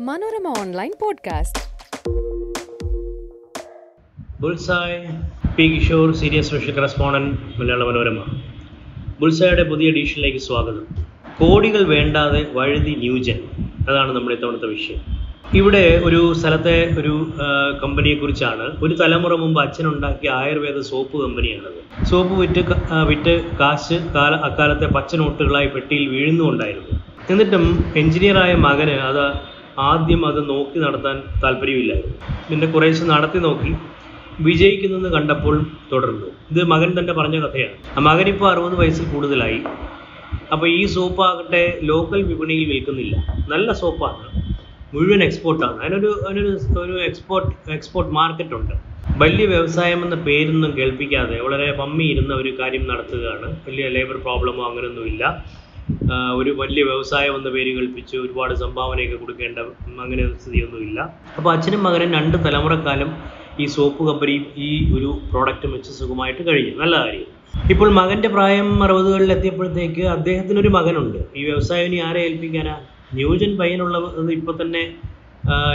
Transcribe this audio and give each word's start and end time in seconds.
Manorama 0.00 0.54
online 0.60 0.92
podcast. 1.02 1.60
Bullseye 4.40 5.06
P 5.56 5.62
Kishore 5.62 6.14
serious 6.14 6.46
special 6.46 6.74
correspondent 6.74 7.60
Malayala 7.60 7.84
Manorama. 7.84 8.24
ബുൾസായുടെ 9.20 9.62
പുതിയ 9.62 9.88
എഡീഷനിലേക്ക് 9.88 10.38
സ്വാഗതം. 10.38 10.86
കോടികൾ 11.40 11.82
വേണ്ടാതെ 11.82 12.46
വഴുതി 12.52 12.94
ന്യൂജൻ 12.98 13.38
അതാണ് 13.88 14.12
നമ്മുടെ 14.12 14.34
ഇത്തവണത്തെ 14.34 14.66
വിഷയം. 14.66 15.00
ഇവിടെ 15.54 16.02
ഒരു 16.04 16.34
സ്ഥലത്തെ 16.34 16.90
ഒരു 16.98 17.32
കമ്പനിയെക്കുറിച്ചാണ്. 17.82 18.84
ഒരു 18.84 18.94
തലമുറ 18.94 19.34
മുമ്പ് 19.34 19.60
അച്ഛനുണ്ടാക്കിയ 19.60 20.30
ആയുർവേദ 20.30 20.80
സോപ്പ് 20.80 21.22
കമ്പനിയാണത്. 21.22 22.04
സോപ്പ് 22.04 22.34
വിറ്റ് 22.34 22.64
വിറ്റ് 23.06 23.56
കാശ് 23.56 23.94
കാല 23.94 24.34
അക്കാലത്തെ 24.34 24.86
പച്ച 24.86 25.16
നോട്ടുകളായി 25.16 25.66
പെട്ടിയിൽ 25.66 26.08
വീഴുന്നുണ്ടായിരുന്നു. 26.08 27.00
എന്നിട്ടും 27.30 27.84
എഞ്ചിനീയറായ 27.96 28.54
മകന് 28.54 28.90
അത് 28.90 29.51
ആദ്യം 29.78 30.26
അത് 30.26 30.48
നോക്കി 30.50 30.78
നടത്താൻ 30.78 31.22
താല്പര്യമില്ലായിരുന്നു 31.44 32.16
പിന്നെ 32.50 32.66
കുറേശ്ശെ 32.66 33.04
നടത്തി 33.04 33.38
നോക്കി 33.38 33.76
വിജയിക്കുന്നത് 34.40 35.12
കണ്ടപ്പോൾ 35.12 35.66
തുടർന്നു. 35.92 36.26
ഇത് 36.50 36.64
മകൻ 36.64 36.98
തന്നെ 36.98 37.12
പറഞ്ഞ 37.12 37.36
കഥയാണ്. 37.40 38.28
ഇപ്പോൾ 38.28 38.52
അറുപത് 38.52 38.74
വയസ്സിൽ 38.74 39.04
കൂടുതലായി. 39.04 39.60
അപ്പോൾ 40.52 40.68
ഈ 40.68 40.86
സോപ്പ് 40.86 41.22
ആകട്ടെ 41.22 41.80
ലോക്കൽ 41.82 42.22
വിപണിയിൽ 42.22 42.68
വിൽക്കുന്നില്ല. 42.68 43.16
നല്ല 43.48 43.72
സോപ്പാണ് 43.72 44.24
മുഴുവൻ 44.94 45.24
എക്സ്പോർട്ടാണ് 45.24 45.80
അതിനൊരു 45.82 46.20
അതിനൊരു 46.26 46.58
ഒരു 46.80 46.92
എക്സ്പോർട്ട് 46.92 47.70
എക്സ്പോർട്ട് 47.70 48.12
മാർക്കറ്റ് 48.12 48.54
ഉണ്ട്. 48.54 48.74
വലിയ 49.18 49.46
വ്യവസായം 49.46 50.04
എന്ന 50.04 50.14
പേരൊന്നും 50.14 50.76
കേൾപ്പിക്കാതെ 50.78 51.40
വളരെ 51.40 51.72
പമ്മി 51.72 52.04
ഇരുന്ന 52.04 52.34
ഒരു 52.34 52.56
കാര്യം 52.60 52.88
നടത്തുകയാണ്. 52.88 53.56
വലിയ 53.66 53.88
ലേബർ 53.88 54.16
പ്രോബ്ലമോ 54.16 54.64
അങ്ങനെയൊന്നുമില്ല. 54.68 55.44
ഒരു 56.38 56.50
വലിയ 56.60 56.82
വ്യവസായം 56.90 57.34
എന്ന 57.38 57.48
പേര് 57.54 57.70
കൽപ്പിച്ച് 57.76 58.16
ഒരുപാട് 58.24 58.54
സംഭാവനയൊക്കെ 58.62 59.16
കൊടുക്കേണ്ട 59.16 59.58
അങ്ങനെ 60.04 60.22
സ്ഥിതിയൊന്നുമില്ല. 60.42 61.00
അപ്പോൾ 61.38 61.50
അച്ഛനും 61.54 61.82
മകനും 61.86 62.10
രണ്ട് 62.18 62.36
തലമുറക്കാലം 62.46 63.10
ഈ 63.62 63.64
സോപ്പ് 63.76 64.02
കമ്പനിയും 64.08 64.44
ഈ 64.66 64.70
ഒരു 64.96 65.08
പ്രോഡക്റ്റും 65.30 65.72
വെച്ച് 65.76 65.90
സുഖമായിട്ട് 66.00 66.42
കഴിഞ്ഞു. 66.48 66.74
നല്ല 66.82 66.96
കാര്യം. 67.04 67.28
ഇപ്പോൾ 67.72 67.88
മകന്റെ 68.00 68.28
പ്രായം 68.34 68.68
അറുപതുകളിൽ 68.84 69.30
എത്തിയപ്പോഴത്തേക്ക് 69.32 70.04
അദ്ദേഹത്തിനൊരു 70.16 70.70
മകനുണ്ട്. 70.76 71.18
ഈ 71.38 71.42
വ്യവസായം 71.48 71.88
ഇനി 71.90 71.98
ആരെ 72.08 72.20
ഏൽപ്പിക്കാനാ? 72.28 72.76
ന്യൂജൻ 73.18 73.52
പയ്യനുള്ളത് 73.58 74.30
ഇപ്പോൾ 74.38 74.56
തന്നെ 74.62 74.82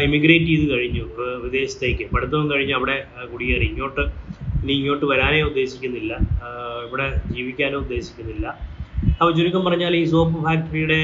ഇമിഗ്രേറ്റ് 0.06 0.50
ചെയ്ത് 0.52 0.66
കഴിഞ്ഞു. 0.74 1.06
വിദേശത്തേക്ക്. 1.46 2.06
പഠിത്തവും 2.14 2.46
കഴിഞ്ഞ് 2.52 2.74
അവിടെ 2.80 2.96
കുടിയേറി. 3.32 3.66
ഇങ്ങോട്ട് 3.74 4.04
ഇനി 4.62 4.74
ഇങ്ങോട്ട് 4.80 5.06
വരാനേ 5.06 5.42
ഉദ്ദേശിക്കുന്നില്ല. 5.50 6.14
ഇവിടെ 6.88 7.08
ജീവിക്കാനോ 7.36 7.78
ഉദ്ദേശിക്കുന്നില്ല. 7.86 8.48
അപ്പോൾ 9.20 9.32
ചുരുക്കം 9.38 9.62
പറഞ്ഞാൽ 9.66 9.94
ഈ 9.96 10.04
സോപ്പ് 10.06 10.40
ഫാക്ടറിയുടെ 10.44 11.00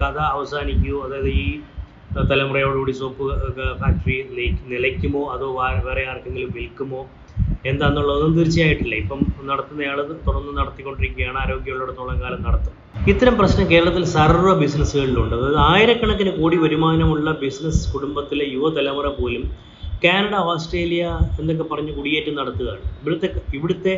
കഥ 0.00 0.16
അവസാനിക്കുമോ 0.34 1.00
അതായത് 1.06 1.28
ഈ 1.42 1.46
തലമുറയോടുകൂടി 2.30 2.92
സോപ്പ് 2.92 3.26
ഫാക്ടറി 3.80 4.16
നിലയ്ക്കുമോ? 4.72 5.22
അതോ 5.34 5.46
വേറെ 5.88 6.02
ആർക്കെങ്കിലും 6.12 6.50
വിൽക്കുമോ? 6.56 7.00
എന്താണെന്നുള്ളതൊന്നും 7.64 8.36
തീർച്ചയായിട്ടില്ല. 8.38 8.94
ഇപ്പം 9.02 9.20
നടത്തുന്നയാൾ 9.50 9.98
തുടർന്ന് 10.26 10.52
നടത്തിക്കൊണ്ടിരിക്കുകയാണ്. 10.60 11.38
ആരോഗ്യമുള്ളിടത്തോളം 11.44 12.16
കാലം 12.22 12.40
നടത്തും. 12.48 12.74
ഇത്തരം 13.12 13.34
പ്രശ്നം 13.40 13.66
കേരളത്തിൽ 13.72 14.04
സർവ 14.16 14.48
ബിസിനസ്സുകളിലുണ്ട്. 14.62 15.34
അതായത് 15.38 15.60
ആയിരക്കണക്കിന് 15.70 16.32
കോടി 16.40 16.56
വരുമാനമുള്ള 16.64 17.30
ബിസിനസ് 17.44 17.84
കുടുംബത്തിലെ 17.94 18.46
യുവതലമുറ 18.56 19.08
പോലും 19.20 19.44
കാനഡ 20.04 20.34
ഓസ്ട്രേലിയ 20.52 21.02
എന്നൊക്കെ 21.40 21.64
പറഞ്ഞ് 21.72 21.92
കുടിയേറ്റം 21.98 22.34
നടത്തുകയാണ്. 22.40 22.82
ഇവിടുത്തെ 23.02 23.28
ഇവിടുത്തെ 23.58 23.94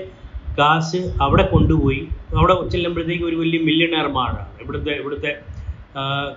കാശ് 0.59 1.01
അവിടെ 1.25 1.45
കൊണ്ടുപോയി. 1.55 2.03
അവിടെ 2.39 2.55
ചെല്ലുമ്പോഴത്തേക്ക് 2.73 3.25
ഒരു 3.31 3.37
വലിയ 3.37 3.61
മില്യണയർമാരാണ് 3.69 4.49
ഇവിടുത്തെ 4.63 4.93
ഇവിടുത്തെ 5.01 5.33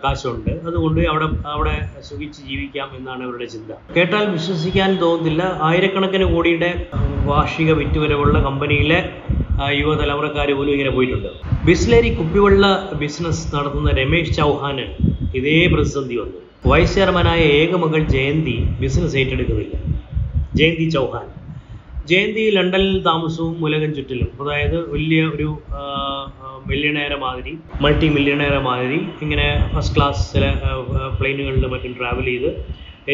കാശുണ്ട്. 0.04 0.50
അതുകൊണ്ട് 0.68 1.02
അവിടെ 1.12 1.28
അവിടെ 1.54 1.76
സുഖിച്ച് 2.08 2.42
ജീവിക്കാം 2.50 2.90
എന്നാണ് 2.98 3.22
അവരുടെ 3.28 3.45
ചിന്ത. 3.54 3.72
കേട്ടാൽ 3.95 4.26
വിശ്വസിക്കാൻ 4.32 4.92
തോന്നുന്നില്ല. 5.04 5.44
ആയിരക്കണക്കിന് 5.68 6.26
കോടിയുടെ 6.34 6.70
വാർഷിക 7.30 7.72
വിറ്റുവരവുള്ള 7.80 8.38
കമ്പനിയിലെ 8.48 9.00
യുവതലമുറക്കാർ 9.82 10.50
പോലും 10.58 10.72
ഇങ്ങനെ 10.76 10.92
പോയിട്ടുണ്ട്. 10.98 11.30
ബിസ്ലരി 11.70 12.10
കുപ്പിവെള്ള 12.20 12.66
ബിസിനസ് 13.02 13.56
നടത്തുന്ന 13.56 13.92
രമേശ് 14.02 14.36
ചൗഹാന് 14.39 14.86
ഇതേ 15.38 15.56
പ്രതിസന്ധി 15.73 16.17
വന്നു. 16.22 16.39
വൈസ് 16.72 16.95
ചെയർമാനായ 16.95 17.42
ഏക 17.61 17.76
മകൾ 17.83 18.04
ജയന്തി 18.16 18.56
ബിസിനസ് 18.83 19.17
ഏറ്റെടുക്കുന്നില്ല. 19.22 19.76
ജയന്തി 20.60 20.88
ചൗഹാൻ. 20.89 21.27
ജയന്തി 22.10 22.44
ലണ്ടനിൽ 22.56 22.98
താമസവും 23.08 23.54
മുലകൻ 23.62 23.92
ചുറ്റിലും. 23.98 24.30
അതായത് 24.42 24.78
വലിയ 24.92 25.22
ഒരു 25.36 25.48
മില്യണയറെ 26.70 27.18
മാതിരി 27.23 27.54
മൾട്ടി 27.82 28.08
മില്യണയറെ 28.16 28.60
മാതിരി 28.68 29.00
ഇങ്ങനെ 29.22 29.48
ഫസ്റ്റ് 29.73 29.95
ക്ലാസ് 29.98 30.22
ചില 30.34 30.45
പ്ലെയിനുകളിലും 31.20 31.72
മറ്റും 31.72 31.95
ട്രാവൽ 32.00 32.28
ചെയ്ത് 32.32 32.50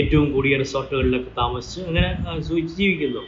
ഏറ്റവും 0.01 0.27
കൂടിയ 0.33 0.53
റിസോർട്ടുകളിലൊക്കെ 0.63 1.31
താമസിച്ച് 1.41 1.81
അങ്ങനെ 1.87 2.41
സൂചിച്ച് 2.49 2.75
ജീവിക്കുന്നു. 2.81 3.23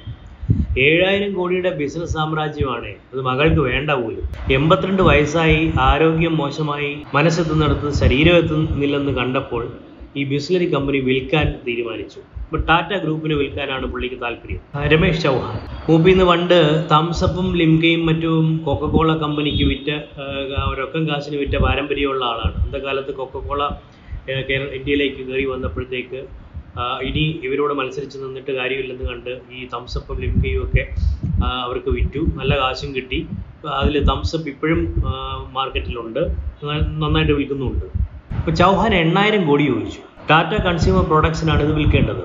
ഏഴായിരം 0.88 1.32
കോടിയുടെ 1.34 1.72
ബിസിനസ് 1.82 2.14
സാമ്രാജ്യമാണ്. 2.14 2.92
അത് 3.14 3.22
മകൾക്ക് 3.30 3.62
വേണ്ട 3.70 3.92
പോലും. 4.04 4.26
എൺപത്തിരണ്ട് 4.58 5.04
വയസ്സായി 5.10 5.62
ആരോഗ്യം 5.90 6.36
മോശമായി 6.42 6.92
മനസ്സെത്തുന്നിടത്ത് 7.18 7.92
ശരീരം 8.02 8.38
എത്തുന്നില്ലെന്ന് 8.44 9.14
കണ്ടപ്പോൾ 9.22 9.66
ഈ 10.20 10.24
ബിസ്ലറി 10.34 10.68
കമ്പനി 10.74 11.00
വിൽക്കാൻ 11.10 11.48
തീരുമാനിച്ചു. 11.68 12.22
ഇപ്പൊ 12.46 12.58
ടാറ്റ 12.70 12.92
ഗ്രൂപ്പിന് 13.04 13.36
വിൽക്കാനാണ് 13.40 13.86
പുള്ളിക്ക് 13.92 14.18
താല്പര്യം. 14.24 14.60
രമേശ് 14.92 15.22
ചൗഹാൻ. 15.26 15.56
മൂപ്പിൽ 15.88 16.12
നിന്ന് 16.12 16.26
പണ്ട് 16.30 16.58
തംസപ്പും 16.92 17.48
ലിംകയും 17.62 18.02
മറ്റും 18.10 18.46
കൊക്കക്കോള 18.68 19.12
കമ്പനിക്ക് 19.24 19.66
വിറ്റ 19.72 19.90
ഒരൊക്കം 19.90 20.76
രൊക്കം 20.80 21.04
കാശിന് 21.10 21.38
വിറ്റ 21.42 21.56
പാരമ്പര്യമുള്ള 21.66 22.24
ആളാണ്. 22.32 22.56
അന്നത്തെ 22.62 22.82
കാലത്ത് 22.86 23.14
കൊക്കക്കോള 23.20 23.62
കേരള 24.50 24.68
ഇന്ത്യയിലേക്ക് 24.80 25.22
കയറി 25.30 25.46
വന്നപ്പോഴത്തേക്ക് 25.54 26.22
ഇനി 27.08 27.26
ഇവരോട് 27.48 27.74
മത്സരിച്ച് 27.80 28.18
നിന്നിട്ട് 28.24 28.52
കാര്യമില്ലെന്ന് 28.60 29.06
കണ്ട് 29.12 29.34
ഈ 29.58 29.68
തംസപ്പും 29.74 30.18
ലിംകയും 30.24 30.62
ഒക്കെ 30.66 30.84
അവർക്ക് 31.66 31.92
വിറ്റു. 31.98 32.22
നല്ല 32.40 32.54
കാശും 32.64 32.90
കിട്ടി. 32.96 33.20
അതിൽ 33.82 33.96
തംസപ്പ് 34.12 34.50
ഇപ്പോഴും 34.54 34.82
മാർക്കറ്റിലുണ്ട് 35.58 36.22
നന്നായിട്ട് 37.04 37.34
വിൽക്കുന്നുമുണ്ട്. 37.40 37.86
ഇപ്പൊ 38.40 38.52
ചൗഹാൻ 38.62 38.94
എണ്ണായിരം 39.04 39.44
കോടി 39.50 39.66
ചോദിച്ചു. 39.72 40.02
ടാറ്റ 40.30 40.54
കൺസ്യൂമർ 40.68 41.04
പ്രോഡക്ട്സിനാണ് 41.10 41.62
ഇത് 41.66 41.74
വിൽക്കേണ്ടത്. 41.80 42.22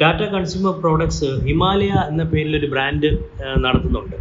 ടാറ്റ 0.00 0.22
കൺസ്യൂമർ 0.34 0.72
പ്രോഡക്ട്സ് 0.82 1.28
ഹിമാലയ 1.48 1.92
എന്ന 2.10 2.22
പേരിൽ 2.30 2.54
ഒരു 2.60 2.68
ബ്രാൻഡ് 2.72 3.08
നടത്തുന്നുണ്ട്. 3.64 4.16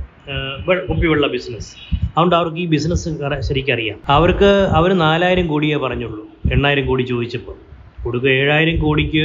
കുപ്പിവെള്ള 0.89 1.27
ബിസിനസ് 1.35 1.71
അതുകൊണ്ട് 2.01 2.35
അവർക്ക് 2.39 2.59
ഈ 2.63 2.65
ബിസിനസ് 2.73 3.09
ശരിക്കറിയാം. 3.47 3.97
അവർക്ക് 4.15 4.51
അവർ 4.79 4.89
നാലായിരം 5.05 5.47
കോടിയേ 5.51 5.77
പറഞ്ഞുള്ളൂ. 5.85 6.23
എണ്ണായിരം 6.55 6.85
കോടി 6.89 7.03
ചോദിച്ചപ്പോൾ 7.11 7.57
കൊടുക്കുക 8.03 8.31
ഏഴായിരം 8.41 8.77
കോടിക്ക് 8.85 9.23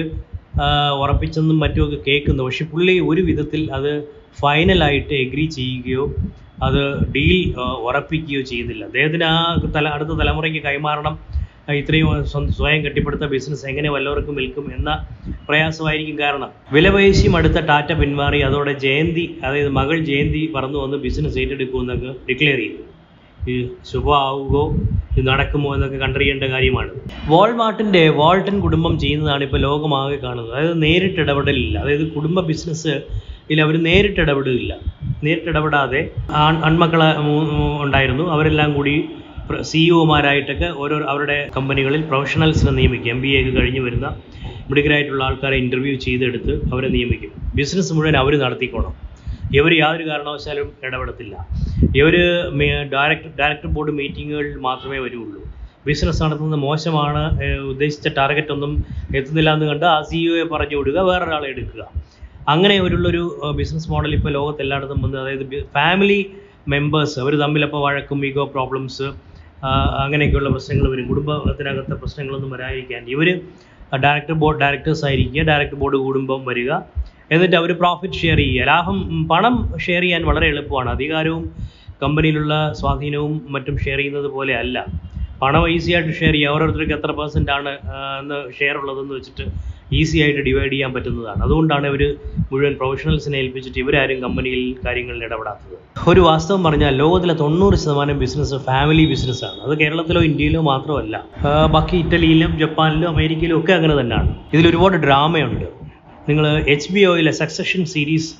ഉറപ്പിച്ചെന്നും 1.04 1.58
മറ്റുമൊക്കെ 1.64 1.98
കേൾക്കുന്നു. 2.08 2.42
പക്ഷെ 2.48 2.64
പുള്ളി 2.72 2.96
ഒരു 3.10 3.22
വിധത്തിൽ 3.30 3.62
അത് 3.78 3.92
ഫൈനലായിട്ട് 4.42 5.14
എഗ്രി 5.24 5.46
ചെയ്യുകയോ 5.58 6.04
അത് 6.66 6.82
ഡീൽ 7.14 7.38
ഉറപ്പിക്കുകയോ 7.88 8.42
ചെയ്യുന്നില്ല. 8.50 8.82
അദ്ദേഹത്തിന് 8.90 9.26
ആ 9.34 9.38
തല 9.76 9.86
അടുത്ത 9.96 10.12
തലമുറയ്ക്ക് 10.20 10.62
കൈമാറണം. 10.68 11.16
ഇത്രയും 11.72 12.26
സ്വ- 12.26 12.50
സ്വയം 12.50 12.84
കെട്ടിപ്പടുത്ത 12.84 13.22
ബിസിനസ് 13.22 13.66
എങ്ങനെ 13.66 13.90
വല്ലവർക്കും 13.90 14.34
വിൽക്കും 14.34 14.72
എന്ന 14.76 15.06
പ്രയാസമായിരിക്കും 15.48 16.18
കാരണം. 16.18 16.50
വിലപേശിയും 16.72 17.36
അടുത്ത 17.36 17.60
ടാറ്റ 17.60 17.92
പിന്മാറി 17.92 18.40
അതോടെ 18.40 18.72
ജയന്തി 18.72 19.38
അതായത് 19.44 19.68
മകൾ 19.68 20.04
ജയന്തി 20.04 20.52
പറന്നു 20.54 20.78
വന്ന് 20.78 20.96
ബിസിനസ് 20.96 21.38
ഏറ്റെടുക്കുമെന്നൊക്കെ 21.38 22.14
ഡിക്ലെയർ 22.30 22.56
ചെയ്തു 22.56 22.82
ഇത് 23.50 23.70
ശുഭമാവുകയോ 23.92 24.74
ഇത് 25.16 25.26
നടക്കുമോ 25.26 25.74
എന്നൊക്കെ 25.74 25.96
കണ്ടറിയേണ്ട 25.96 26.44
കാര്യമാണ്. 26.44 26.90
വാൾമാർട്ടിന്റെ 27.28 28.08
വാൾട്ടൺ 28.08 28.60
കുടുംബം 28.60 28.98
ചെയ്യുന്നതാണ് 28.98 29.44
ഇപ്പോൾ 29.44 29.60
ലോകമാകെ 29.60 30.16
കാണുന്നത്. 30.16 30.54
അതായത് 30.54 30.82
നേരിട്ട് 30.82 31.20
ഇടപെടലില്ല. 31.20 31.78
അതായത് 31.78 32.12
കുടുംബ 32.12 32.40
ബിസിനസ് 32.40 32.88
ഇതിൽ 32.88 33.60
അവർ 33.60 33.82
നേരിട്ട് 33.82 34.20
ഇടപെടുകയില്ല. 34.20 34.76
നേരിട്ട് 35.24 35.48
ഇടപെടാതെ 35.48 36.10
ആൺ 36.30 36.56
ആൺമക്കളെ 36.56 37.10
ഉണ്ടായിരുന്നു. 37.82 38.30
അവരെല്ലാം 38.30 38.74
കൂടി 38.74 38.94
സി 39.70 39.80
ഒമാരായിട്ടൊക്കെ 40.00 40.68
ഓരോ 40.82 40.96
അവരുടെ 41.12 41.36
കമ്പനികളിൽ 41.56 42.02
പ്രൊഫഷണൽസിനെ 42.10 42.72
നിയമിക്കും. 42.78 43.10
എം 43.14 43.18
ബി 43.22 43.30
എ 43.36 43.40
ഒക്കെ 43.40 43.52
കഴിഞ്ഞ് 43.58 43.80
വരുന്ന 43.86 44.06
മിടുക്കരായിട്ടുള്ള 44.68 45.22
ആൾക്കാരെ 45.24 45.56
ഇന്റർവ്യൂ 45.62 45.94
ചെയ്തെടുത്ത് 46.04 46.52
അവരെ 46.72 46.88
നിയമിക്കും. 46.94 47.32
ബിസിനസ് 47.58 47.92
മുഴുവൻ 47.96 48.16
അവർ 48.22 48.34
നടത്തിക്കോണം. 48.44 48.94
ഇവർ 49.58 49.72
യാതൊരു 49.80 50.04
കാരണവശാലും 50.10 50.68
ഇടപെടത്തില്ല. 50.86 51.34
ഇവർ 52.00 52.14
ഡയറക്ടർ 52.94 53.30
ഡയറക്ടർ 53.40 53.68
ബോർഡ് 53.76 53.92
മീറ്റിങ്ങുകളിൽ 53.98 54.56
മാത്രമേ 54.68 54.98
വരുള്ളൂ. 55.06 55.42
ബിസിനസ് 55.88 56.22
നടത്തുന്നത് 56.22 56.60
മോശമാണ് 56.66 57.22
ഉദ്ദേശിച്ച 57.72 58.08
ടാർഗറ്റ് 58.18 58.52
ഒന്നും 58.56 58.72
എത്തുന്നില്ല 59.18 59.50
എന്ന് 59.56 59.66
കണ്ട് 59.70 59.86
ആ 59.94 60.02
സിഇഒയെ 60.10 60.44
പറഞ്ഞു 60.52 60.76
വിടുക 60.80 60.98
വേറൊരാളെ 61.08 61.48
എടുക്കുക. 61.54 61.82
അങ്ങനെ 62.48 62.76
ഒരുള്ളൊരു 62.86 63.22
ബിസിനസ് 63.58 63.90
മോഡൽ 63.92 64.14
ഇപ്പോൾ 64.18 64.32
ലോകത്ത് 64.38 64.62
എല്ലായിടത്തും 64.64 65.02
വന്ന് 65.04 65.18
അതായത് 65.22 65.44
ഫാമിലി 65.76 66.18
മെമ്പേഴ്സ് 66.68 67.16
അവർ 67.22 67.32
തമ്മിലപ്പോൾ 67.44 67.80
വഴക്കും 67.86 68.26
ഈഗോ 68.26 68.44
പ്രോബ്ലംസ് 68.54 69.06
അങ്ങനെയൊക്കെയുള്ള 70.02 70.50
പ്രശ്നങ്ങൾ 70.54 70.86
വരും. 70.92 71.06
കുടുംബത്തിനകത്തെ 71.12 71.96
പ്രശ്നങ്ങളൊന്നും 72.02 72.50
വരാതിരിക്കാൻ 72.54 73.02
ഇവർ 73.14 73.28
ഡയറക്ടർ 74.04 74.36
ബോർഡ് 74.42 74.60
ഡയറക്ടേഴ്സ് 74.62 75.04
ആയിരിക്കുക 75.08 75.42
ഡയറക്ടർ 75.50 75.76
ബോർഡ് 75.82 75.98
കൂടുമ്പം 76.04 76.40
വരിക. 76.50 76.70
എന്നിട്ട് 77.34 77.56
അവർ 77.60 77.70
പ്രോഫിറ്റ് 77.82 78.18
ഷെയർ 78.22 78.38
ചെയ്യുക. 78.44 78.66
ലാഭം 78.70 78.98
പണം 79.32 79.54
ഷെയർ 79.84 80.02
ചെയ്യാൻ 80.06 80.22
വളരെ 80.30 80.46
എളുപ്പമാണ്. 80.52 80.90
അധികാരവും 80.96 81.44
കമ്പനിയിലുള്ള 82.02 82.54
സ്വാധീനവും 82.80 83.34
മറ്റും 83.54 83.76
ഷെയർ 83.84 83.98
ചെയ്യുന്നത് 83.98 84.28
പോലെ 84.36 84.54
അല്ല. 84.62 84.76
പണം 85.42 85.62
ഈസി 85.74 85.90
ആയിട്ട് 85.92 86.12
ഷെയർ 86.18 86.34
ചെയ്യാം 86.36 86.52
ഓരോരുത്തർക്ക് 86.56 86.94
എത്ര 86.98 87.12
പെർസെന്റ് 87.20 87.52
ആണ് 87.56 87.72
ഷെയർ 88.58 88.74
ഉള്ളതെന്ന് 88.80 89.14
വെച്ചിട്ട് 89.14 89.46
ഈസി 90.00 90.18
ആയിട്ട് 90.24 90.42
ഡിവൈഡ് 90.48 90.72
ചെയ്യാൻ 90.74 90.90
പറ്റുന്നതാണ്. 90.96 91.40
അതുകൊണ്ടാണ് 91.46 91.86
ഇവർ 91.92 92.02
മുഴുവൻ 92.50 92.74
പ്രൊഫഷണൽസിനെ 92.80 93.38
ഏൽപ്പിച്ചിട്ട് 93.42 93.78
ഇവരാരും 93.84 94.18
കമ്പനിയിൽ 94.24 94.62
കാര്യങ്ങളിൽ 94.86 95.24
ഇടപെടാത്തത്. 95.28 95.76
ഒരു 96.12 96.20
വാസ്തവം 96.28 96.62
പറഞ്ഞാൽ 96.66 96.94
ലോകത്തിലെ 97.02 97.34
തൊണ്ണൂറ് 97.42 97.78
ശതമാനം 97.82 98.18
ബിസിനസ് 98.24 98.58
ഫാമിലി 98.68 99.04
ബിസിനസ്സാണ് 99.12 99.60
അത് 99.66 99.74
കേരളത്തിലോ 99.82 100.22
ഇന്ത്യയിലോ 100.30 100.62
മാത്രമല്ല. 100.72 101.14
ബാക്കി 101.76 101.96
ഇറ്റലിയിലും 102.04 102.52
ജപ്പാനിലും 102.62 103.08
അമേരിക്കയിലും 103.14 103.58
ഒക്കെ 103.60 103.74
അങ്ങനെ 103.78 103.96
തന്നെയാണ്. 104.00 104.32
ഇതിൽ 104.54 104.66
ഒരുപാട് 104.72 104.96
ഡ്രാമയുണ്ട്. 105.06 105.68
നിങ്ങൾ 106.30 106.46
എച്ച് 106.74 106.90
ബി 106.94 107.04
ഒയിലെ 107.12 107.34
സക്സഷൻ 107.42 107.84
സീരീസ് 107.94 108.30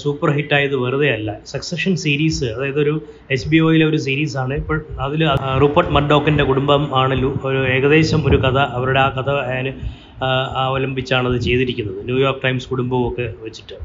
സൂപ്പർ 0.00 0.28
ഹിറ്റ് 0.36 0.54
ആയത് 0.56 0.74
വെറുതെ 0.82 1.08
അല്ല. 1.14 1.30
സക്സഷൻ 1.52 1.92
സീരീസ് 2.02 2.46
അതായത് 2.54 2.78
ഒരു 2.82 2.92
എച്ച് 3.34 3.48
ബി 3.52 3.58
ഒയിലെ 3.66 3.84
ഒരു 3.90 3.98
സീരീസ് 4.04 4.36
ആണ്. 4.42 4.54
ഇപ്പോൾ 4.60 4.78
അതിൽ 5.06 5.22
റൂപ്പർട്ട് 5.62 5.92
മർഡോക്കിന്റെ 5.96 6.44
കുടുംബം 6.50 6.82
ആണ് 7.00 7.14
ഒരു 7.48 7.60
ഏകദേശം 7.76 8.20
ഒരു 8.30 8.38
കഥ. 8.44 8.58
അവരുടെ 8.78 9.00
ആ 9.06 9.08
കഥ 9.16 9.30
അവലംബിച്ചാണ് 10.56 11.28
അത് 11.28 11.40
ചെയ്തിരിക്കുന്നത്. 11.40 12.04
ന്യൂയോർക്ക് 12.04 12.42
ടൈംസ് 12.42 12.68
കുടുംബവും 12.68 13.12
ഒക്കെ 13.12 13.34
വെച്ചിട്ട്. 13.38 13.76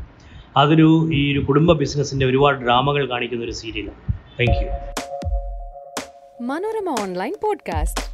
അതൊരു 0.58 1.10
ഈ 1.14 1.32
ഒരു 1.34 1.40
കുടുംബ 1.40 1.72
ബിസിനസ്സിന്റെ 1.74 2.26
ഒരുപാട് 2.26 2.64
ഡ്രാമകൾ 2.64 3.10
കാണിക്കുന്ന 3.10 3.44
ഒരു 3.44 3.52
സീരിയലാണ്. 3.52 4.02
Thank 4.40 4.60
you 4.64 4.70
Manorama 6.44 6.90
online 7.02 7.34
Podcast. 7.46 8.07